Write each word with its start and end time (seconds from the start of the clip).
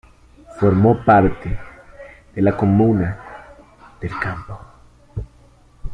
Formó 0.59 1.05
parte 1.05 1.59
de 2.33 2.41
la 2.41 2.57
Comuna 2.57 3.19
del 4.01 4.17
Campo. 4.17 4.59